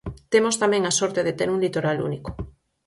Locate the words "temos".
0.33-0.55